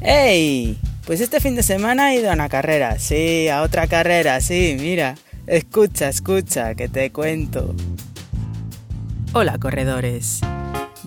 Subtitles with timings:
[0.00, 0.78] ¡Hey!
[1.06, 4.76] Pues este fin de semana he ido a una carrera, sí, a otra carrera, sí,
[4.78, 5.14] mira.
[5.46, 7.74] Escucha, escucha, que te cuento.
[9.32, 10.40] Hola, corredores.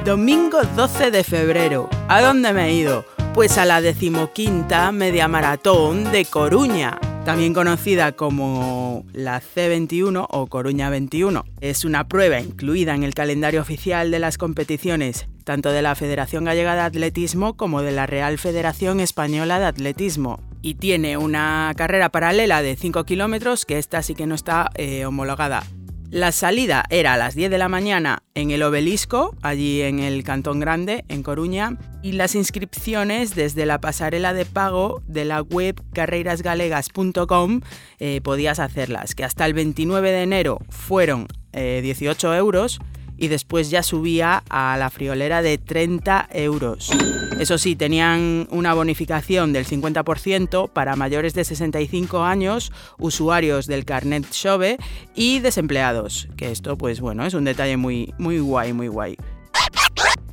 [0.05, 1.89] Domingo 12 de febrero.
[2.07, 3.05] ¿A dónde me he ido?
[3.33, 10.89] Pues a la decimoquinta media maratón de Coruña también conocida como la C21 o Coruña
[10.89, 11.45] 21.
[11.61, 16.45] Es una prueba incluida en el calendario oficial de las competiciones, tanto de la Federación
[16.45, 20.39] Gallega de Atletismo como de la Real Federación Española de Atletismo.
[20.61, 25.05] Y tiene una carrera paralela de 5 kilómetros, que esta sí que no está eh,
[25.05, 25.63] homologada.
[26.11, 30.23] La salida era a las 10 de la mañana en el obelisco, allí en el
[30.23, 35.79] Cantón Grande, en Coruña, y las inscripciones desde la pasarela de pago de la web
[35.93, 37.61] carreirasgalegas.com
[37.99, 42.79] eh, podías hacerlas, que hasta el 29 de enero fueron 18 eh, euros
[43.19, 46.89] y después ya subía a la friolera de 30 euros.
[47.37, 54.25] Eso sí, tenían una bonificación del 50% para mayores de 65 años, usuarios del carnet
[54.31, 54.77] SHOVE
[55.15, 59.17] y desempleados, que esto pues bueno, es un detalle muy, muy guay, muy guay.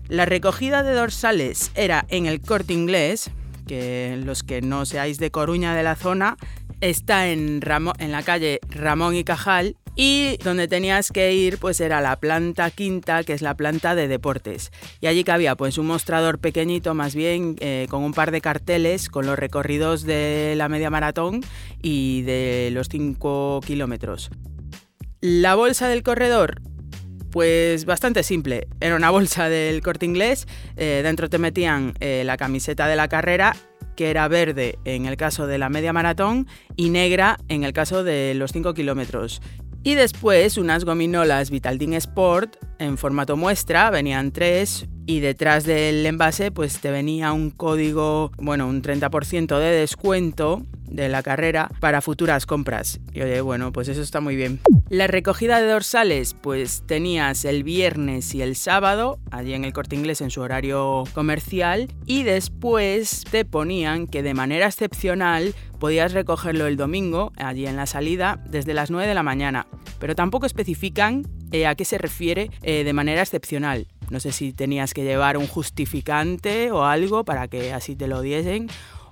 [0.08, 3.30] La recogida de dorsales era en el corte inglés,
[3.66, 6.36] que los que no seáis de Coruña de la zona,
[6.80, 7.60] está en,
[7.98, 12.70] en la calle Ramón y Cajal y donde tenías que ir pues era la planta
[12.70, 14.70] quinta, que es la planta de deportes.
[15.00, 19.08] Y allí cabía pues un mostrador pequeñito más bien eh, con un par de carteles
[19.08, 21.40] con los recorridos de la media maratón
[21.82, 24.30] y de los 5 kilómetros.
[25.20, 26.60] La bolsa del corredor
[27.36, 28.66] pues bastante simple.
[28.80, 33.08] Era una bolsa del corte inglés, eh, dentro te metían eh, la camiseta de la
[33.08, 33.54] carrera,
[33.94, 38.04] que era verde en el caso de la media maratón y negra en el caso
[38.04, 39.42] de los 5 kilómetros.
[39.86, 46.50] Y después unas gominolas Vitaldin Sport en formato muestra, venían tres y detrás del envase
[46.50, 52.46] pues te venía un código, bueno, un 30% de descuento de la carrera para futuras
[52.46, 53.00] compras.
[53.12, 54.60] Y oye, bueno, pues eso está muy bien.
[54.88, 59.96] La recogida de dorsales, pues tenías el viernes y el sábado, allí en el corte
[59.96, 66.66] inglés en su horario comercial, y después te ponían que de manera excepcional podías recogerlo
[66.66, 69.66] el domingo, allí en la salida, desde las 9 de la mañana.
[69.98, 73.86] Pero tampoco especifican eh, a qué se refiere eh, de manera excepcional.
[74.10, 78.20] No sé si tenías que llevar un justificante o algo para que así te lo
[78.20, 78.68] diesen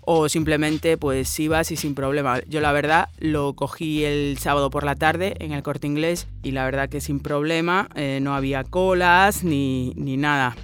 [0.07, 2.41] o simplemente pues ibas y sin problema.
[2.49, 6.53] Yo la verdad lo cogí el sábado por la tarde en el corte inglés y
[6.53, 10.57] la verdad que sin problema, eh, no había colas ni, ni nada.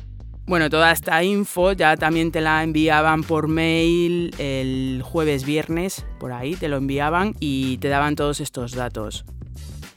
[0.46, 6.32] Bueno, toda esta info ya también te la enviaban por mail el jueves, viernes, por
[6.32, 9.24] ahí te lo enviaban y te daban todos estos datos.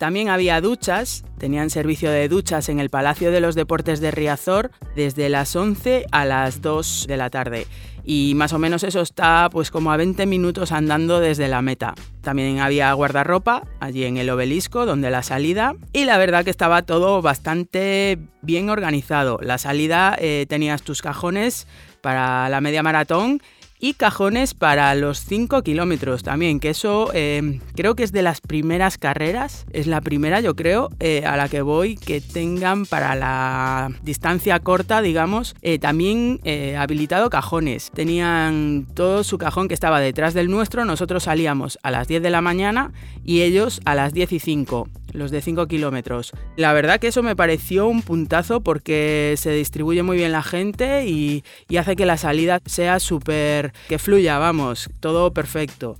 [0.04, 4.70] También había duchas, tenían servicio de duchas en el Palacio de los Deportes de Riazor
[4.98, 7.68] desde las 11 a las 2 de la tarde
[8.04, 11.94] y más o menos eso está pues como a 20 minutos andando desde la meta.
[12.20, 16.82] También había guardarropa allí en el obelisco donde la salida y la verdad que estaba
[16.82, 19.40] todo bastante bien organizado.
[19.42, 21.66] La salida eh, tenías tus cajones
[22.02, 23.42] para la media maratón
[23.84, 28.40] y cajones para los 5 kilómetros también, que eso eh, creo que es de las
[28.40, 33.14] primeras carreras, es la primera yo creo eh, a la que voy que tengan para
[33.14, 36.40] la distancia corta, digamos, eh, también
[36.78, 37.92] habilitado cajones.
[37.94, 42.30] Tenían todo su cajón que estaba detrás del nuestro, nosotros salíamos a las 10 de
[42.30, 42.94] la mañana
[43.26, 46.32] y ellos a las 10 y 5 los de 5 kilómetros.
[46.58, 51.06] La verdad que eso me pareció un puntazo porque se distribuye muy bien la gente
[51.08, 53.74] y, y hace que la salida sea súper...
[53.88, 55.98] que fluya, vamos, todo perfecto.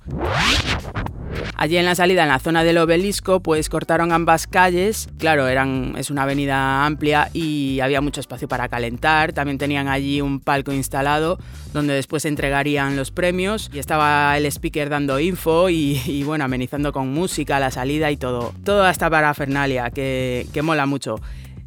[1.56, 5.08] Allí en la salida, en la zona del obelisco, pues cortaron ambas calles.
[5.18, 9.32] Claro, eran, es una avenida amplia y había mucho espacio para calentar.
[9.32, 11.38] También tenían allí un palco instalado
[11.72, 17.12] donde después entregarían los premios y estaba el speaker dando info y, bueno, amenizando con
[17.12, 18.52] música la salida y todo.
[18.64, 21.16] Todo hasta parafernalia, que, que mola mucho.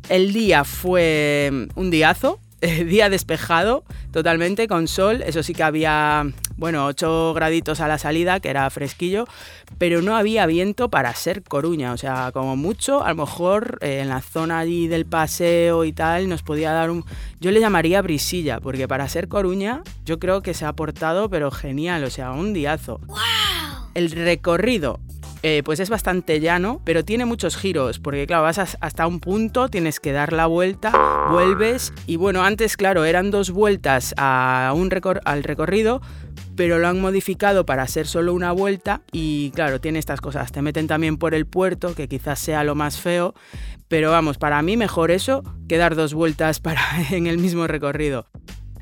[0.09, 6.25] El día fue un diazo, día despejado totalmente con sol, eso sí que había,
[6.55, 9.25] bueno, 8 graditos a la salida, que era fresquillo,
[9.77, 13.99] pero no había viento para ser Coruña, o sea, como mucho, a lo mejor eh,
[14.01, 17.05] en la zona allí del paseo y tal, nos podía dar un,
[17.39, 21.51] yo le llamaría brisilla, porque para ser Coruña yo creo que se ha portado, pero
[21.51, 22.99] genial, o sea, un diazo.
[23.93, 24.99] El recorrido
[25.43, 29.69] eh, pues es bastante llano, pero tiene muchos giros, porque claro, vas hasta un punto,
[29.69, 30.91] tienes que dar la vuelta,
[31.31, 34.89] vuelves, y bueno, antes, claro, eran dos vueltas a un
[35.25, 36.01] al recorrido,
[36.55, 40.51] pero lo han modificado para ser solo una vuelta y claro, tiene estas cosas.
[40.51, 43.35] Te meten también por el puerto, que quizás sea lo más feo,
[43.87, 46.81] pero vamos, para mí mejor eso que dar dos vueltas para,
[47.11, 48.25] en el mismo recorrido.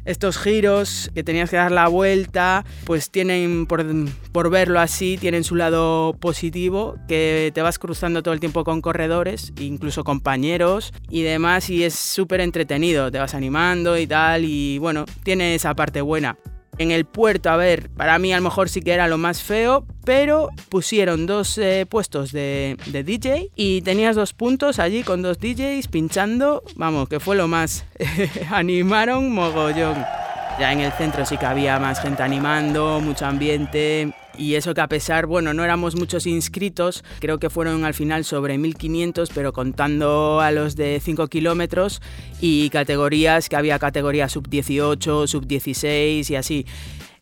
[0.06, 3.86] Estos giros que tenías que dar la vuelta, pues tienen, por,
[4.31, 8.81] por, verlo así, tienen su lado positivo, que te vas cruzando todo el tiempo con
[8.81, 14.78] corredores, incluso compañeros y demás, y es súper entretenido, te vas animando y tal, y
[14.78, 16.38] bueno, tiene esa parte buena.
[16.77, 19.42] En el puerto, a ver, para mí a lo mejor sí que era lo más
[19.42, 25.22] feo, pero pusieron dos eh, puestos de, de, DJ y tenías dos puntos allí con
[25.22, 27.86] dos DJs pinchando, vamos, que fue lo más.
[28.51, 30.25] Animaron mogollón.
[30.60, 34.81] Ya en el centro sí que había más gente animando, mucho ambiente, y eso que
[34.81, 39.54] a pesar, bueno, no éramos muchos inscritos, creo que fueron al final sobre 1500, pero
[39.54, 42.02] contando a los de 5 kilómetros
[42.42, 46.66] y categorías, que había categoría sub 18, sub 16 y así.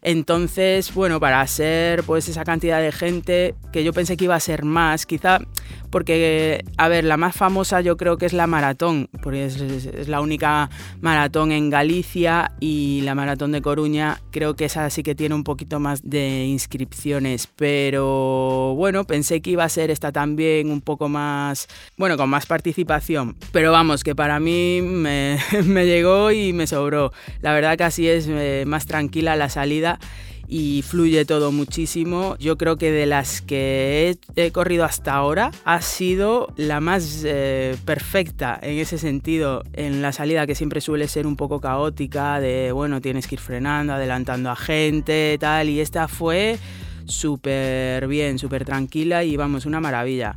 [0.01, 4.39] Entonces, bueno, para ser pues esa cantidad de gente que yo pensé que iba a
[4.39, 5.39] ser más, quizá
[5.93, 10.21] porque, a ver, la más famosa yo creo que es la maratón, porque es, la
[10.21, 15.35] única maratón en Galicia y la maratón de Coruña creo que esa sí que tiene
[15.35, 20.81] un poquito más de inscripciones, pero bueno, pensé que iba a ser esta también un
[20.81, 25.37] poco más, bueno, con más participación, pero vamos, que para mí me,
[25.85, 27.13] llegó y me sobró.
[27.41, 29.99] La verdad así es eh, más tranquila la salida
[30.53, 32.37] y fluye todo muchísimo.
[32.37, 37.75] Yo creo que de las que he, corrido hasta ahora ha sido la más eh,
[37.85, 42.71] perfecta en ese sentido, en la salida que siempre suele ser un poco caótica, de
[42.71, 46.59] bueno, tienes que ir frenando, adelantando a gente, tal, y esta fue
[47.05, 50.35] súper bien, súper tranquila y vamos, una maravilla.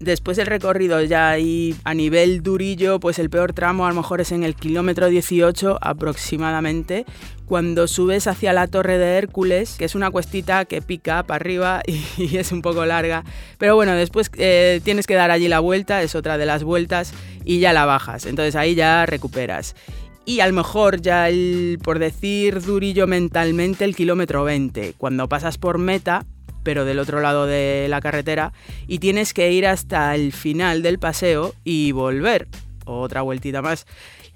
[0.00, 4.22] Después el recorrido ya ahí a nivel durillo, pues el peor tramo a lo mejor
[4.22, 7.04] es en el kilómetro 18 aproximadamente,
[7.44, 11.82] cuando subes hacia la Torre de Hércules, que es una cuestita que pica para arriba
[12.16, 13.24] y, es un poco larga.
[13.58, 17.12] Pero bueno, después eh, tienes que dar allí la vuelta, es otra de las vueltas,
[17.44, 18.24] y ya la bajas.
[18.24, 19.76] Entonces ahí ya recuperas.
[20.24, 24.94] Y a lo mejor ya el, por decir durillo mentalmente, el kilómetro 20.
[24.96, 26.24] Cuando pasas por meta,
[26.62, 28.52] pero del otro lado de la carretera,
[28.86, 32.48] y tienes que ir hasta el final del paseo y volver.
[32.84, 33.86] Otra vueltita más.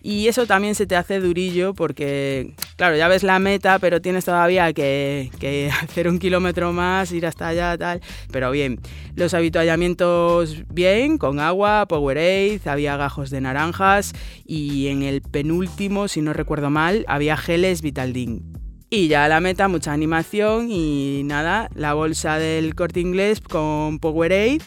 [0.05, 4.27] Y eso también se te hace durillo porque, claro, ya ves la meta, pero tienes
[4.27, 5.31] todavía que,
[5.83, 8.03] hacer un kilómetro más, ir hasta allá, tal.
[8.31, 8.81] Pero bien,
[9.17, 14.13] los habituallamientos bien, con agua, Powerade, había gajos de naranjas
[14.45, 18.64] y en el penúltimo, si no recuerdo mal, había geles Vitaldin.
[18.97, 24.61] Y ya la meta, mucha animación y nada, la bolsa del corte inglés con Powerade,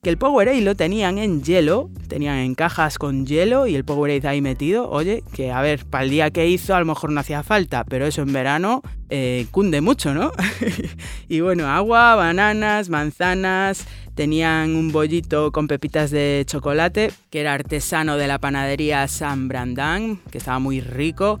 [0.00, 4.28] que el Powerade lo tenían en hielo, tenían en cajas con hielo y el Powerade
[4.28, 4.88] ahí metido.
[4.88, 7.82] Oye, que a ver, para el día que hizo a lo mejor no hacía falta,
[7.82, 10.30] pero eso en verano eh, cunde mucho, ¿no?
[11.28, 13.84] y bueno, agua, bananas, manzanas,
[14.14, 20.20] tenían un bollito con pepitas de chocolate, que era artesano de la panadería San Brandán,
[20.30, 21.40] que estaba muy rico.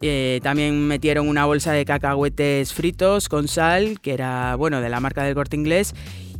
[0.00, 5.00] Eh, también metieron una bolsa de cacahuetes fritos con sal, que era, bueno, de la
[5.00, 5.94] marca del corte inglés.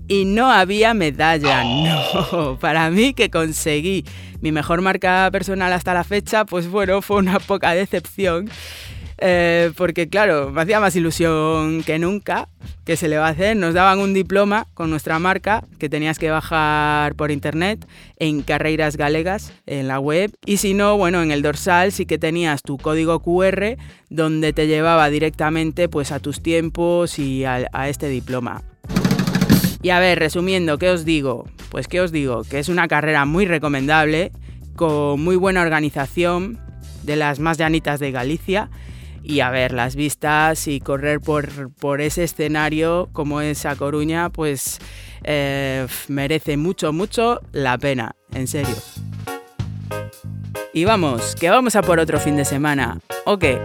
[0.06, 1.64] Y no había medalla,
[2.32, 2.58] no.
[2.58, 4.04] Para mí que conseguí
[4.40, 8.48] mi mejor marca personal hasta la fecha, pues bueno, fue una poca decepción.
[9.20, 12.48] Eh, porque claro, me hacía más ilusión que nunca,
[12.84, 16.20] que se le va a hacer, nos daban un diploma con nuestra marca que tenías
[16.20, 17.84] que bajar por internet
[18.18, 22.18] en Carreiras Galegas, en la web, y si no, bueno, en el dorsal sí que
[22.18, 23.76] tenías tu código QR
[24.08, 28.62] donde te llevaba directamente pues a tus tiempos y a, a este diploma.
[29.82, 31.48] Y a ver, resumiendo, ¿qué os digo?
[31.70, 34.30] Pues qué os digo, que es una carrera muy recomendable,
[34.76, 36.60] con muy buena organización,
[37.02, 38.70] de las más llanitas de Galicia,
[39.28, 44.30] y a ver las vistas y correr por, por ese escenario como es A Coruña,
[44.30, 44.78] pues
[45.22, 48.74] eh, merece mucho, mucho la pena, en serio.
[50.72, 53.00] Y vamos, que vamos a por otro fin de semana.
[53.26, 53.60] ¿O qué?